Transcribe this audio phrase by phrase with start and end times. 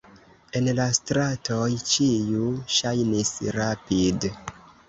[0.59, 4.31] En la stratoj ĉiu ŝajnis rapid.